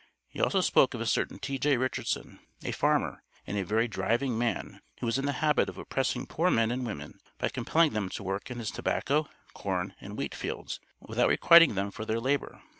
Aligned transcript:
He 0.29 0.41
also 0.41 0.61
spoke 0.61 0.95
of 0.95 1.01
a 1.01 1.05
certain 1.05 1.37
T.J. 1.37 1.77
Richardson, 1.77 2.39
a 2.63 2.71
farmer 2.71 3.21
and 3.45 3.55
a 3.55 3.63
"very 3.63 3.87
driving 3.87 4.35
man" 4.35 4.81
who 4.99 5.05
was 5.05 5.19
in 5.19 5.27
the 5.27 5.31
habit 5.43 5.69
of 5.69 5.77
oppressing 5.77 6.25
poor 6.25 6.49
men 6.49 6.71
and 6.71 6.87
women 6.87 7.19
by 7.37 7.49
compelling 7.49 7.93
them 7.93 8.09
to 8.09 8.23
work 8.23 8.49
in 8.49 8.57
his 8.57 8.71
tobacco, 8.71 9.29
corn, 9.53 9.93
and 10.01 10.17
wheat 10.17 10.33
fields 10.33 10.79
without 10.99 11.29
requiting 11.29 11.75
them 11.75 11.91
for 11.91 12.03
their 12.03 12.19
labor. 12.19 12.63